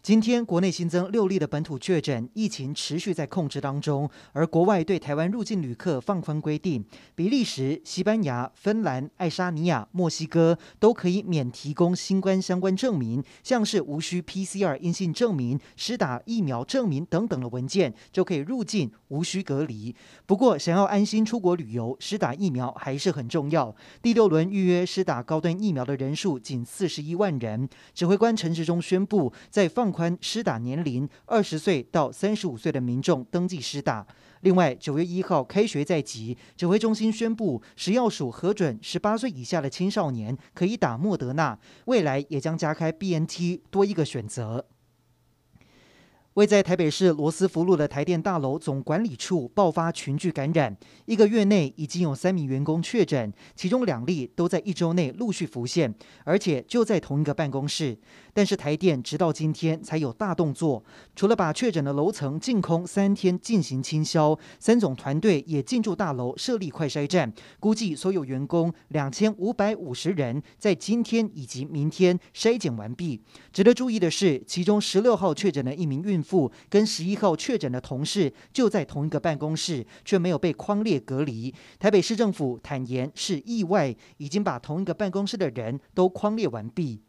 [0.00, 4.08] 今天国内新增六例的本土确诊，疫情持续在控制当中。
[4.32, 6.82] 而国外对台湾入境旅客放宽规定，
[7.14, 19.94] 比利时、西班牙、芬兰、爱沙尼亚、墨西哥都可以免提供新冠相关证明，像是无需 PCR 阴性证明、施打疫苗证明等等的文件，就可以入境，无需隔离。
[20.24, 23.74] 不过，想要安心出国旅游，施打疫苗还是很重要。
[24.00, 27.68] 第六轮预约施打高端疫苗的人数仅四十一万人。
[27.92, 34.06] 指挥官陈时中宣布，在放放宽施打年龄，二十岁到三十五岁的民众登记施打。
[34.42, 44.66] 另外，九月一号开学在即，指挥中心宣布，食药署核准十八岁以下的青少年可以打莫德纳，未来也将加开 BNT 多一个选择。
[46.38, 57.98] 位在台北市罗斯福路的台电大楼总管理处爆发群聚感染，一个月内已经有三名员工确诊，其中两例都在一周内陆续浮现，而且就在同一个办公室。
[58.32, 60.84] 但是台电直到今天才有大动作，
[61.16, 73.20] 除了把确诊的楼层净空三天进行清消，三总团队也进驻大楼设立快筛站，估计所有员工两千五百五十人在今天以及明天筛检完毕。
[73.52, 76.52] 值得注意的是，其中十六号确诊的一名孕妇。
[76.68, 81.54] 跟十一号确诊的同事就在同一个办公室，却没有被框列隔离。
[81.78, 87.00] 台北市政府坦言是意外，已经把同一个办公室的人都框列完毕。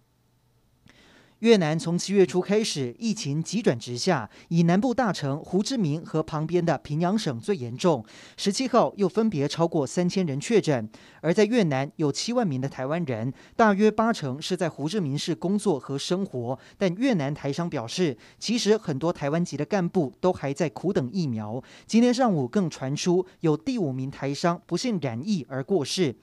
[1.39, 8.03] 越南从七月初开始，疫情急转直下，以南部大城胡志明和旁边的平阳省最严重。
[8.35, 10.89] 十七号又分别超过三千人确诊，
[11.21, 16.59] 而在越南有七万名的台湾人，大约八成是在胡志明市工作和生活。
[16.77, 21.63] 但越南台商表示，其实很多台湾籍的干部都还在苦等疫苗。
[21.87, 26.13] 今天上午更传出有第五名台商不幸染疫而过世。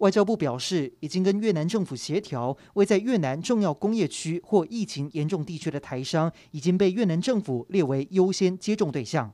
[0.00, 9.32] 外交部表示，已经跟越南政府协调，为在越南重要工业区或疫情严重地区的台商，已经被越南政府列为优先接种对象。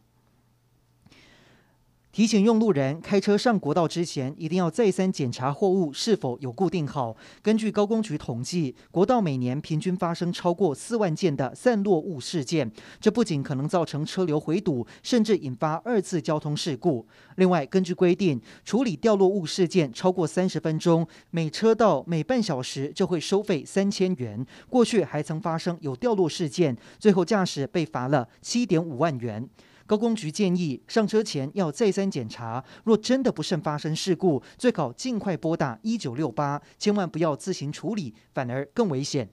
[2.16, 7.15] 提醒用路人开车上国道之前，一定要再三检查货物是否有固定好。
[7.43, 17.06] 根据高工局统计，国道每年平均发生超过四万件的散落物事件，这不仅可能造成车流回堵，甚至引发二次交通事故。
[17.34, 24.43] 另外，根据规定，处理掉落物事件超过三十分钟，每车道每半小时就会收费三千元。
[24.71, 29.47] 过去还曾发生有掉落事件，最后驾驶被罚了七点五万元。
[29.86, 39.30] 高工局建议上车前要再三检查，若真的不慎发生事故，最好尽快拨打一九六八，千万不要自行处理，反而更危险。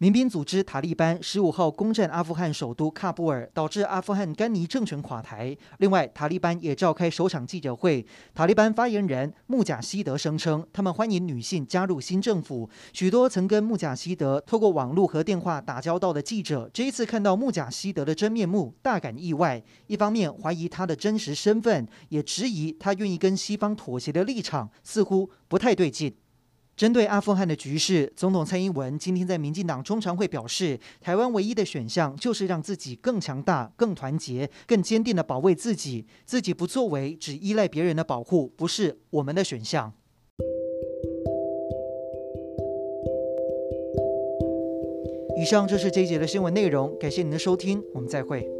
[0.00, 5.56] 民兵组织塔利班十五号攻占阿富汗首都喀布尔，导致阿富汗甘尼政权垮台。
[5.78, 8.06] 另外，塔利班也召开首场记者会。
[8.32, 12.70] 塔利班发言人穆贾希德声称，他们欢迎女性加入新政府。
[12.92, 19.60] 许多曾跟穆贾希德透过网络和电话打交道的记者，这一次看到穆贾希德的真面目，大感意外。
[19.88, 26.14] 一方面怀疑他的真实身份，也质疑他愿意跟西方妥协的立场，似乎不太对劲。
[26.78, 39.92] 针对阿富汗的局势，总统蔡英文今天在民进党中常会表示，台湾唯一的选项就是让自己更强大、更团结、更坚定地保卫自己，自己不作为，只依赖别人的保护，不是我们的选项。
[45.36, 48.57] 以上就是这一节的新闻内容，感谢您的收听，我们再会。